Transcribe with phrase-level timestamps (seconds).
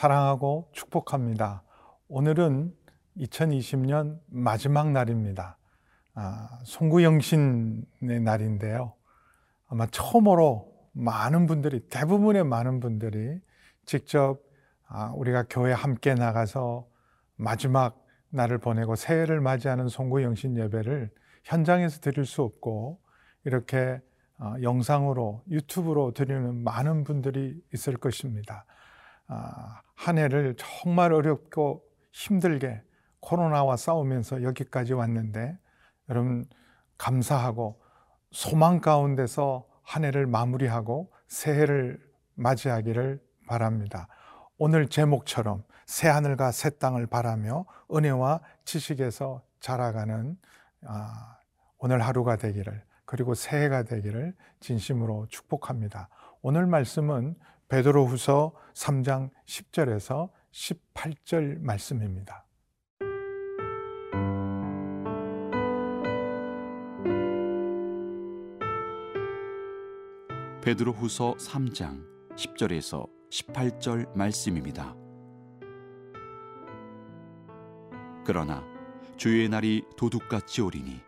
[0.00, 1.62] 사랑하고 축복합니다.
[2.08, 2.74] 오늘은
[3.18, 5.58] 2020년 마지막 날입니다.
[6.14, 8.94] 아, 송구영신의 날인데요.
[9.68, 13.42] 아마 처음으로 많은 분들이, 대부분의 많은 분들이
[13.84, 14.38] 직접
[14.88, 16.86] 아, 우리가 교회 함께 나가서
[17.36, 21.10] 마지막 날을 보내고 새해를 맞이하는 송구영신 예배를
[21.44, 22.98] 현장에서 드릴 수 없고
[23.44, 24.00] 이렇게
[24.38, 28.64] 어, 영상으로 유튜브로 드리는 많은 분들이 있을 것입니다.
[29.30, 32.82] 아, 한 해를 정말 어렵고 힘들게
[33.20, 35.56] 코로나와 싸우면서 여기까지 왔는데
[36.08, 36.44] 여러분
[36.98, 37.80] 감사하고
[38.32, 42.00] 소망 가운데서 한 해를 마무리하고 새해를
[42.34, 44.08] 맞이하기를 바랍니다.
[44.58, 50.36] 오늘 제목처럼 새 하늘과 새 땅을 바라며 은혜와 지식에서 자라가는
[50.86, 51.36] 아,
[51.78, 56.08] 오늘 하루가 되기를 그리고 새해가 되기를 진심으로 축복합니다.
[56.42, 57.36] 오늘 말씀은
[57.70, 62.44] 베드로후서 3장 10절에서 18절 말씀입니다.
[70.62, 72.04] 베드로후서 3장
[72.34, 74.96] 10절에서 18절 말씀입니다.
[78.26, 78.64] 그러나
[79.16, 81.00] 주의 날이 도둑같이 오리니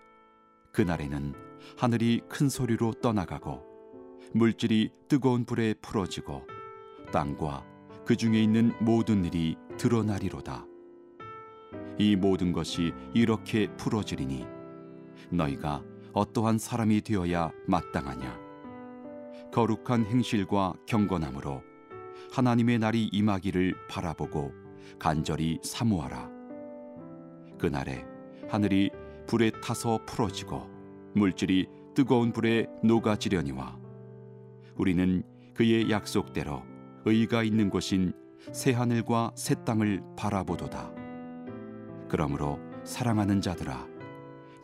[0.71, 1.35] 그 날에는
[1.77, 3.73] 하늘이 큰 소리로 떠나가고
[4.33, 6.52] 물질이 뜨거운 불에 풀어지고
[7.13, 7.65] 땅과
[8.05, 10.67] 그 중에 있는 모든 일이 드러나리로다.
[11.99, 14.45] 이 모든 것이 이렇게 풀어지리니
[15.31, 18.41] 너희가 어떠한 사람이 되어야 마땅하냐?
[19.53, 21.63] 거룩한 행실과 경건함으로
[22.33, 24.53] 하나님의 날이 임하기를 바라보고
[24.99, 26.31] 간절히 사모하라.
[27.59, 28.05] 그날에
[28.49, 28.91] 하늘이
[29.27, 30.69] 불에 타서 풀어지고
[31.15, 33.79] 물질이 뜨거운 불에 녹아지려니와
[34.77, 35.23] 우리는
[35.55, 36.72] 그의 약속대로
[37.05, 38.13] 의가 있는 곳인
[38.53, 40.93] 새 하늘과 새 땅을 바라보도다.
[42.09, 43.87] 그러므로 사랑하는 자들아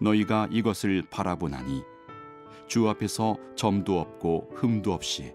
[0.01, 1.83] 너희가 이것을 바라보나니
[2.67, 5.35] 주 앞에서 점도 없고 흠도 없이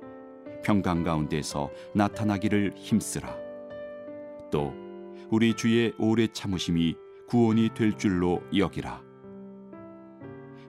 [0.63, 3.35] 평강 가운데서 나타나기를 힘쓰라.
[4.51, 4.73] 또
[5.29, 6.95] 우리 주의 오래 참으심이
[7.27, 9.01] 구원이 될 줄로 여기라.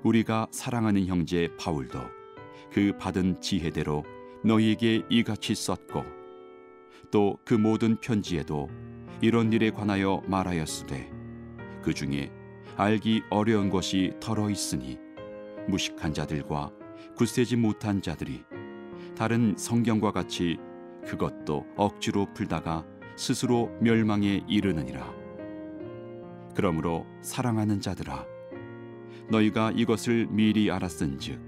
[0.02, 1.98] 우리가 사랑하는 형제 바울도
[2.72, 4.04] 그 받은 지혜대로
[4.42, 6.23] 너희에게 이같이 썼고
[7.14, 8.68] 또 그 모든 편지에도
[9.20, 11.12] 이런 일에 관하여 말하였으되
[11.80, 12.32] 그 중에
[12.76, 14.98] 알기 어려운 것이 덜어 있으니
[15.68, 16.72] 무식한 자들과
[17.16, 18.42] 굳세지 못한 자들이
[19.16, 20.58] 다른 성경과 같이
[21.06, 25.14] 그것도 억지로 풀다가 스스로 멸망에 이르느니라.
[26.56, 28.26] 그러므로 사랑하는 자들아
[29.30, 31.38] 너희가 이것을 미리 알았은즉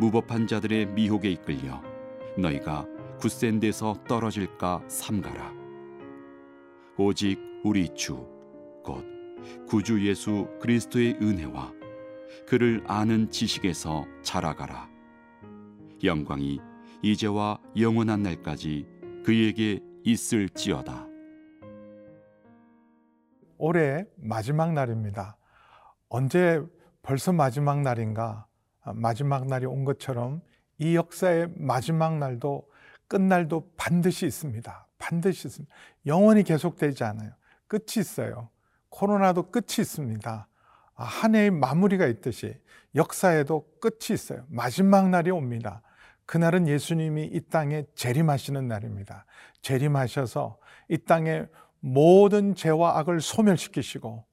[0.00, 1.80] 무법한 자들의 미혹에 이끌려
[2.36, 2.88] 너희가
[3.24, 5.50] 굳센 데서 떨어질까 삼가라
[6.98, 8.16] 오직 우리 주
[8.84, 9.02] 곧
[9.66, 11.72] 구주 예수 그리스도의 은혜와
[12.46, 14.90] 그를 아는 지식에서 자라가라
[16.04, 16.60] 영광이
[17.00, 18.86] 이제와 영원한 날까지
[19.24, 21.08] 그에게 있을지어다
[23.56, 25.38] 올해 마지막 날입니다.
[26.10, 26.62] 언제
[27.00, 28.46] 벌써 마지막 날인가?
[28.82, 30.42] 아, 마지막 날이 온 것처럼
[30.76, 32.73] 이 역사의 마지막 날도
[33.08, 34.86] 끝날도 반드시 있습니다.
[34.98, 35.74] 반드시 있습니다.
[36.06, 37.30] 영원히 계속되지 않아요.
[37.66, 38.50] 끝이 있어요.
[38.88, 40.48] 코로나도 끝이 있습니다.
[40.96, 42.56] 아, 한 해의 마무리가 있듯이
[42.94, 44.44] 역사에도 끝이 있어요.
[44.48, 45.82] 마지막 날이 옵니다.
[46.26, 49.26] 그날은 예수님이 이 땅에 재림하시는 날입니다.
[49.62, 51.46] 재림하셔서 이 땅에
[51.80, 54.24] 모든 죄와 악을 소멸시키시고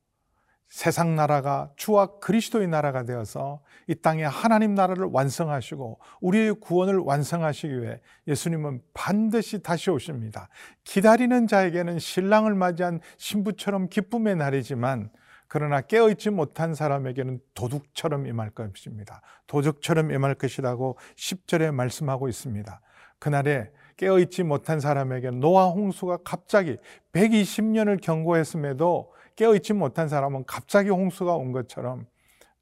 [0.72, 8.00] 세상 나라가 주와 그리스도의 나라가 되어서 이 땅에 하나님 나라를 완성하시고 우리의 구원을 완성하시기 위해
[8.26, 10.47] 예수님은 반드시 다시 오십니다.
[10.85, 15.09] 기다리는 자에게는 신랑을 맞이한 신부처럼 기쁨의 날이지만
[15.50, 19.22] 그러나 깨어있지 못한 사람에게는 도둑처럼 임할 것입니다.
[19.47, 22.79] 도적처럼 임할 것이라고 10절에 말씀하고 있습니다.
[23.20, 26.78] 그날에 깨어있지 못한 사람에게는 노아 홍수가 갑자기
[27.12, 32.05] 120년을 경고했음에도 깨어있지 못한 사람은 갑자기 홍수가 온 것처럼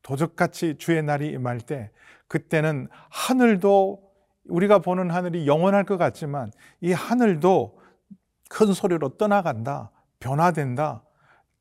[0.02, 1.92] 도적같이 주의 날이 임할 때
[2.28, 4.02] 그때는 하늘도
[4.46, 6.52] 우리가 보는 하늘이 영원할 것 같지만
[6.82, 7.80] 이 하늘도
[8.50, 11.04] 큰 소리로 떠나간다, 변화된다,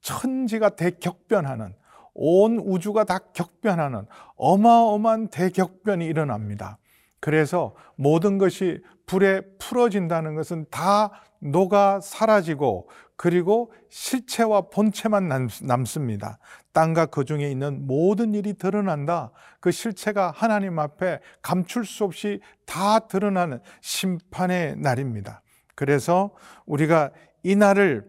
[0.00, 1.74] 천지가 대격변하는
[2.14, 4.06] 온 우주가 다 격변하는
[4.36, 6.78] 어마어마한 대격변이 일어납니다.
[7.20, 11.10] 그래서 모든 것이 불에 풀어진다는 것은 다
[11.40, 12.88] 녹아 사라지고
[13.18, 16.38] 그리고 실체와 본체만 남 습니다.
[16.72, 19.32] 땅과 그 중에 있는 모든 일이 드러난다.
[19.58, 25.42] 그 실체가 하나님 앞에 감출 수 없이 다 드러나는 심판의 날입니다.
[25.74, 26.30] 그래서
[26.64, 27.10] 우리가
[27.42, 28.08] 이 날을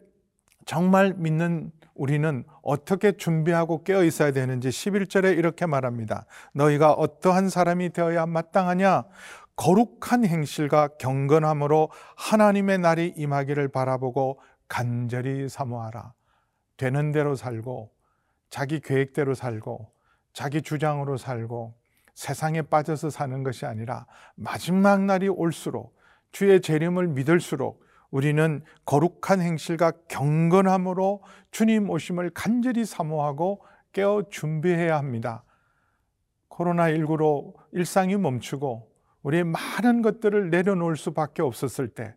[0.68, 6.28] 정말 믿는 우리는 어떻게 준비하고 깨어 있어야 되는지 11절에 이렇게 말합니다.
[6.54, 9.06] 너희가 어떠한 사람이 되어야 마땅하냐?
[9.56, 14.40] 거룩한 행실과 경건함으로 하나님의 날이 임하기를 바라보고
[14.70, 16.14] 간절히 사모하라.
[16.78, 17.92] 되는 대로 살고
[18.50, 19.92] 자기 계획대로 살고
[20.32, 21.78] 자기 주장으로 살고
[22.14, 24.06] 세상에 빠져서 사는 것이 아니라
[24.36, 25.98] 마지막 날이 올수록
[26.32, 33.64] 주의 재림을 믿을수록 우리는 거룩한 행실과 경건함으로 주님 오심을 간절히 사모하고
[33.94, 35.44] 깨어 준비해야 합니다.
[36.50, 38.90] 코로나19로 일상이 멈추고
[39.24, 42.16] 우리의 많은 것들을 내려놓을 수밖에 없었을 때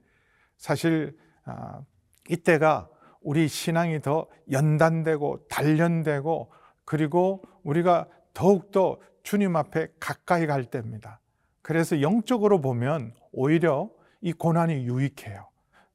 [0.57, 1.81] 사실 아,
[2.29, 2.89] 이때가
[3.21, 6.53] 우리 신앙이 더 연단되고 단련되고
[6.85, 11.21] 그리고 우리가 더욱더 주님 앞에 가까이 갈 때입니다.
[11.63, 13.91] 그래서 영적으로 보면 오히려
[14.21, 15.49] 이 고난이 유익해요.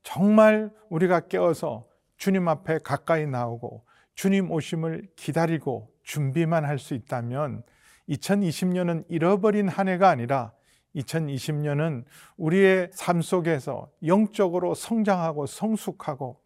[0.04, 1.86] 정말 우리가 깨어서
[2.18, 3.84] 주님 앞에 가까이 나오고
[4.16, 7.64] 주님 오심을 기다리고 준비만 할 수 있다면
[8.10, 10.54] 2020년은 잃어버린 한 해가 아니라
[10.98, 12.04] 2020년은
[12.38, 16.40] 우리의 삶 속에서 영적으로 성장하고 성숙하고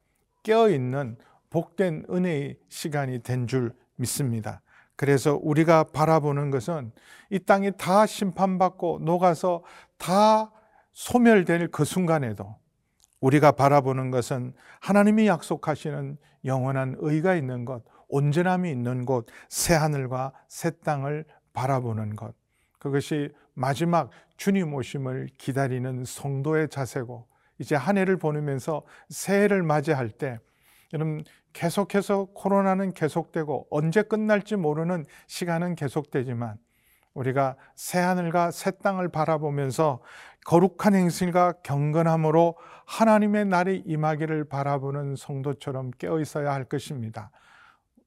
[0.43, 1.17] 깨어있는
[1.49, 4.61] 복된 은혜의 시간이 된 줄 믿습니다.
[4.95, 6.91] 그래서 우리가 바라보는 것은
[7.29, 9.63] 이 땅이 다 심판받고 녹아서
[9.97, 10.51] 다
[10.93, 12.55] 소멸될 그 순간에도
[13.19, 20.71] 우리가 바라보는 것은 하나님이 약속하시는 영원한 의가 있는 것, 온전함이 있는 곳, 새 하늘과 새
[20.71, 22.33] 땅을 바라보는 것.
[22.79, 23.29] 그것이
[23.61, 27.27] 마지막 주님 오심을 기다리는 성도의 자세고
[27.59, 30.39] 이제 한 해를 보내면서 새해를 맞이할 때
[30.93, 31.23] 여러분
[31.53, 36.57] 계속해서 코로나는 계속되고 언제 끝날지 모르는 시간은 계속되지만
[37.13, 40.01] 우리가 새 하늘과 새 땅을 바라보면서
[40.47, 47.29] 거룩한 행실과 경건함으로 하나님의 날이 임하기를 바라보는 성도처럼 깨어 있어야 할 것입니다.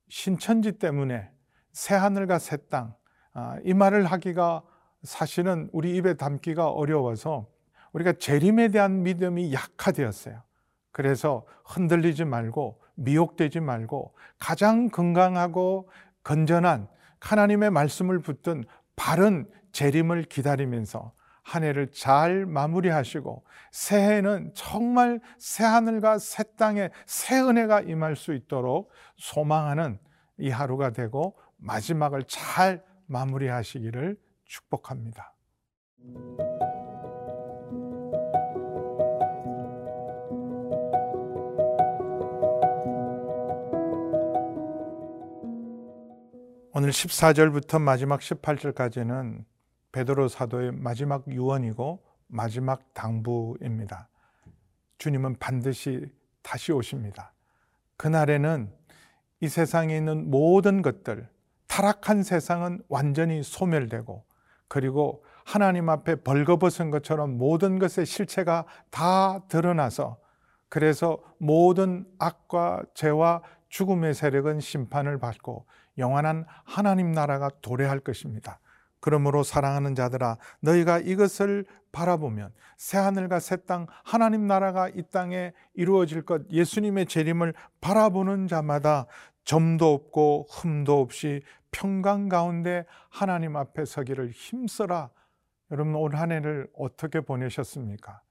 [0.08, 1.30] 신천지 때문에
[1.72, 2.96] 새 하늘과 새 땅,
[3.34, 4.64] 아, 이 말을 하기가
[5.04, 7.46] 사실은 우리 입에 담기가 어려워서
[7.92, 10.42] 우리가 재림에 대한 믿음이 약화되었어요.
[10.90, 15.88] 그래서 흔들리지 말고 미혹되지 말고 가장 건강하고
[16.22, 16.88] 건전한
[17.20, 18.64] 하나님의 말씀을 붙든
[18.96, 21.12] 바른 재림을 기다리면서
[21.42, 28.90] 한 해를 잘 마무리하시고 새해는 정말 새 하늘과 새 땅에 새 은혜가 임할 수 있도록
[29.16, 29.98] 소망하는
[30.38, 34.16] 이 하루가 되고 마지막을 잘 마무리하시기를
[34.54, 35.34] 축복합니다.
[46.76, 49.44] 오늘 14절부터 마지막 18절까지는
[49.92, 54.08] 베드로 사도의 마지막 유언이고 마지막 당부입니다.
[54.98, 56.12] 주님은 반드시
[56.42, 57.32] 다시 오십니다.
[57.96, 58.72] 그날에는
[59.40, 61.28] 이 세상에 있는 모든 것들,
[61.68, 64.24] 타락한 세상은 완전히 소멸되고
[64.68, 70.16] 그리고 하나님 앞에 벌거벗은 것처럼 모든 것의 실체가 다 드러나서
[70.68, 75.66] 그래서 모든 악과 죄와 죽음의 세력은 심판을 받고
[75.98, 78.58] 영원한 하나님 나라가 도래할 것입니다.
[79.00, 86.22] 그러므로 사랑하는 자들아 너희가 이것을 바라보면 새 하늘과 새 땅 하나님 나라가 이 땅에 이루어질
[86.22, 89.06] 것 예수님의 재림을 바라보는 자마다
[89.44, 91.42] 점도 없고 흠도 없이
[91.74, 95.10] 평강 가운데 하나님 앞에 서기를 힘써라.
[95.72, 98.22] 여러분 올 한 해를 어떻게 보내셨습니까?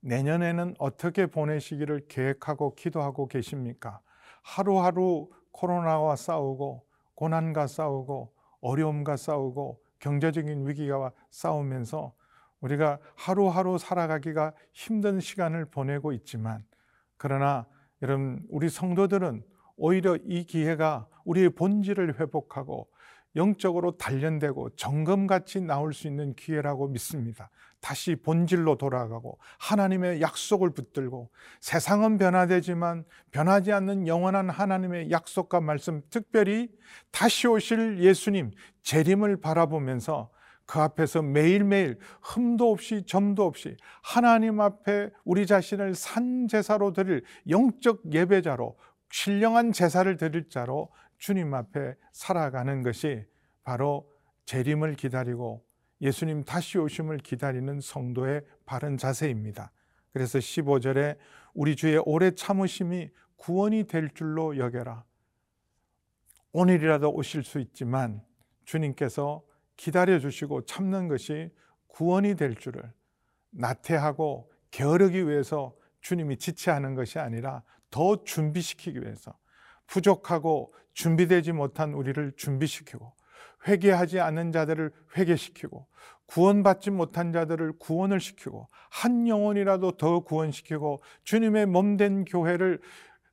[0.00, 4.00] 내년에는 어떻게 보내시기를 계획하고 기도하고 계십니까?
[4.42, 12.14] 하루하루 코로나와 싸우고 고난과 싸우고 어려움과 싸우고 경제적인 위기와 싸우면서
[12.60, 16.64] 우리가 하루하루 살아가기가 힘든 시간을 보내고 있지만
[17.16, 17.66] 그러나
[18.00, 19.42] 여러분 우리 성도들은
[19.76, 22.91] 오히려 이 기회가 우리의 본질을 회복하고
[23.36, 27.50] 영적으로 단련되고 점검같이 나올 수 있는 기회라고 믿습니다.
[27.80, 36.68] 다시 본질로 돌아가고 하나님의 약속을 붙들고 세상은 변화되지만 변하지 않는 영원한 하나님의 약속과 말씀, 특별히
[37.10, 40.30] 다시 오실 예수님 재림을 바라보면서
[40.64, 48.02] 그 앞에서 매일매일 흠도 없이 점도 없이 하나님 앞에 우리 자신을 산 제사로 드릴 영적
[48.12, 48.76] 예배자로
[49.10, 50.88] 신령한 제사를 드릴 자로
[51.22, 53.24] 주님 앞에 살아가는 것이
[53.62, 54.10] 바로
[54.44, 55.64] 재림을 기다리고
[56.00, 59.70] 예수님 다시 오심을 기다리는 성도의 바른 자세입니다.
[60.12, 61.16] 그래서 15절에
[61.54, 65.04] 우리 주의 오래 참으심이 구원이 될 줄로 여겨라.
[66.50, 68.24] 오늘이라도 오실 수 있지만
[68.64, 69.44] 주님께서
[69.76, 71.52] 기다려 주시고 참는 것이
[71.86, 72.82] 구원이 될 줄을
[73.50, 79.38] 나태하고 게으르기 위해서 주님이 지체하는 것이 아니라 더 준비시키기 위해서
[79.92, 83.12] 부족하고 준비되지 못한 우리를 준비시키고
[83.68, 85.86] 회개하지 않는 자들을 회개시키고
[86.26, 92.80] 구원받지 못한 자들을 구원을 시키고 한 영혼이라도 더 구원시키고 주님의 몸된 교회를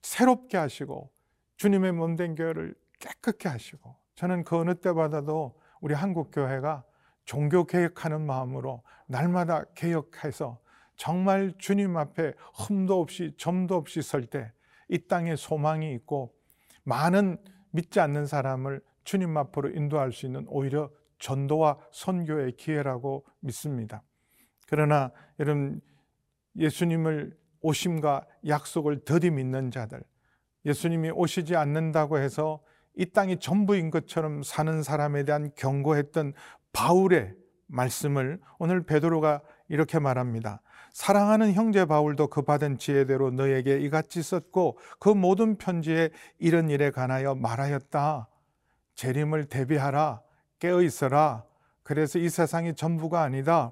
[0.02, 1.10] 새롭게 하시고
[1.56, 6.84] 주님의 몸된 교회를 깨끗게 하시고 저는 그 어느 때보다도 우리 한국 교회가
[7.24, 10.60] 종교 개혁하는 마음으로 날마다 개혁해서
[10.98, 14.52] 정말 주님 앞에 흠도 없이 점도 없이 설 때
[14.90, 16.34] 이 땅에 소망이 있고
[16.90, 17.38] 많은
[17.72, 24.02] 믿지 않는 사람을 주님 앞으로 인도할 수 있는 오히려 전도와 선교의 기회라고 믿습니다.
[24.68, 25.82] 그러나 여러분
[26.56, 30.02] 예수님을 오심과 약속을 더디 믿는 자들,
[30.66, 32.62] 예수님이 오시지 않는다고 해서
[32.96, 36.34] 이 땅이 전부인 것처럼 사는 사람에 대한 경고했던
[36.74, 37.36] 바울의
[37.68, 40.62] 말씀을 오늘 베드로가 이렇게 말합니다.
[41.00, 47.36] 사랑하는 형제 바울도 그 받은 지혜대로 너에게 이같이 썼고 그 모든 편지에 이런 일에 관하여
[47.36, 48.28] 말하였다.
[48.96, 50.22] 재림을 대비하라.
[50.60, 51.46] 깨어 있어라.
[51.84, 53.72] 그래서 이 세상이 전부가 아니다.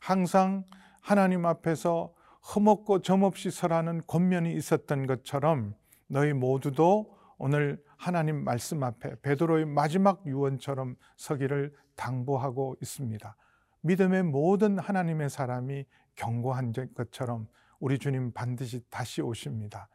[0.00, 0.62] 항상
[1.00, 5.74] 하나님 앞에서 흠없고 점없이 서라는 권면이 있었던 것처럼
[6.06, 13.36] 너희 모두도 오늘 하나님 말씀 앞에 베드로의 마지막 유언처럼 서기를 당부하고 있습니다.
[13.80, 15.84] 믿음의 모든 하나님의 사람이
[16.18, 17.46] 경고한 것처럼
[17.78, 19.88] 우리 주님 반드시 다시 오십니다.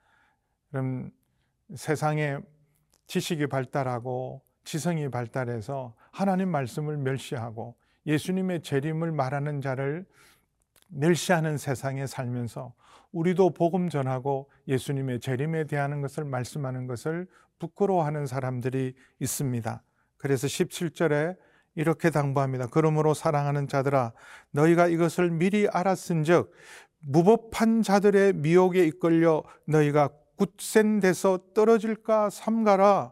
[0.71, 1.11] 그럼
[1.75, 2.39] 세상에
[3.07, 7.75] 지식이 발달하고 지성이 발달해서 하나님 말씀을 멸시하고
[8.07, 10.05] 예수님의 재림을 말하는 자를
[10.87, 12.73] 멸시하는 세상에 살면서
[13.11, 17.27] 우리도 복음 전하고 예수님의 재림에 대한 것을 말씀하는 것을
[17.59, 19.83] 부끄러워하는 사람들이 있습니다.
[20.17, 21.37] 그래서 17절에
[21.75, 22.67] 이렇게 당부합니다.
[22.67, 24.13] 그러므로 사랑하는 자들아
[24.51, 26.51] 너희가 이것을 미리 알았은즉
[26.99, 33.11] 무법한 자들의 미혹에 이끌려 너희가 굳센 데서 떨어질까 삼가라.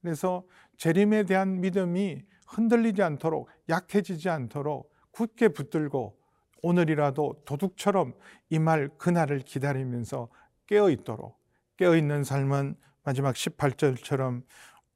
[0.00, 0.44] 그래서
[0.76, 6.16] 재림에 대한 믿음이 흔들리지 않도록 약해지지 않도록 굳게 붙들고
[6.62, 8.14] 오늘이라도 도둑처럼
[8.50, 10.28] 이말 그날을 기다리면서
[10.66, 11.38] 깨어 있도록
[11.76, 14.42] 깨어 있는 삶은 마지막 18절처럼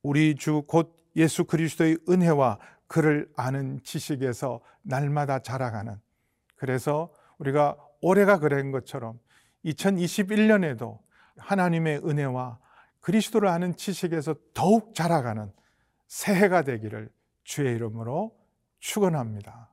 [0.02, 2.58] 우리 주 곧 예수 그리스도의 은혜와
[2.92, 5.98] 그를 아는 지식에서 날마다 자라가는
[6.56, 9.18] 그래서 우리가 올해가 그런 것처럼
[9.64, 10.98] 2021년에도
[11.38, 12.58] 하나님의 은혜와
[13.00, 15.50] 그리스도를 아는 지식에서 더욱 자라가는
[16.06, 17.08] 새해가 되기를
[17.44, 18.36] 주의 이름으로
[18.80, 19.71] 축원합니다.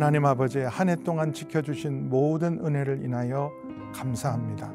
[0.00, 3.52] 하나님 아버지 한해 동안 지켜주신 모든 은혜를 인하여
[3.92, 4.72] 감사합니다.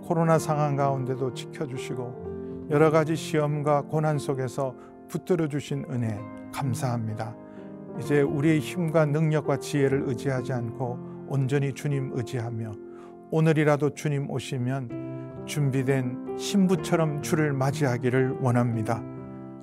[0.00, 4.74] 코로나 상황 가운데도 지켜주시고 여러 가지 시험과 고난 속에서
[5.08, 6.18] 붙들어 주신 은혜
[6.54, 7.36] 감사합니다.
[8.00, 12.72] 이제 우리의 힘과 능력과 지혜를 의지하지 않고 온전히 주님 의지하며
[13.30, 19.11] 오늘이라도 주님 오시면 준비된 신부처럼 주를 맞이하기를 원합니다.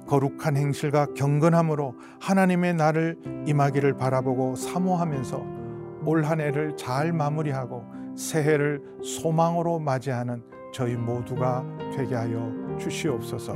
[0.10, 5.60] 거룩한 행실과 경건함으로 하나님의 나를 임하기를 바라보고 사모하면서
[6.06, 7.84] 올 한 해를 잘 마무리하고
[8.16, 10.42] 새해를 소망으로 맞이하는
[10.74, 11.64] 저희 모두가
[11.96, 13.54] 되게 하여 주시옵소서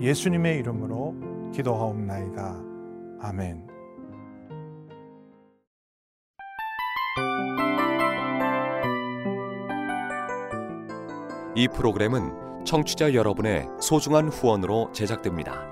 [0.00, 2.56] 예수님의 이름으로 기도하옵나이다.
[3.20, 3.66] 아멘.
[11.54, 15.71] 이 프로그램은 청취자 여러분의 소중한 후원으로 제작됩니다.